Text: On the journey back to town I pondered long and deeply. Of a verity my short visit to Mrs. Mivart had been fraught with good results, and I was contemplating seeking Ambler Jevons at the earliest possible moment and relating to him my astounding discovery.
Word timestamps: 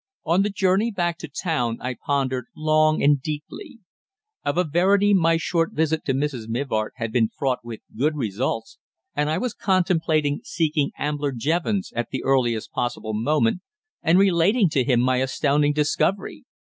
On 0.25 0.41
the 0.41 0.49
journey 0.49 0.89
back 0.89 1.19
to 1.19 1.27
town 1.27 1.77
I 1.79 1.93
pondered 1.93 2.45
long 2.55 3.03
and 3.03 3.21
deeply. 3.21 3.81
Of 4.43 4.57
a 4.57 4.63
verity 4.63 5.13
my 5.13 5.37
short 5.37 5.73
visit 5.73 6.03
to 6.05 6.15
Mrs. 6.15 6.47
Mivart 6.47 6.93
had 6.95 7.11
been 7.13 7.29
fraught 7.29 7.59
with 7.63 7.81
good 7.95 8.17
results, 8.17 8.79
and 9.15 9.29
I 9.29 9.37
was 9.37 9.53
contemplating 9.53 10.41
seeking 10.43 10.89
Ambler 10.97 11.31
Jevons 11.31 11.93
at 11.95 12.07
the 12.09 12.23
earliest 12.23 12.71
possible 12.71 13.13
moment 13.13 13.61
and 14.01 14.17
relating 14.17 14.69
to 14.69 14.83
him 14.83 15.01
my 15.01 15.17
astounding 15.17 15.71
discovery. 15.73 16.45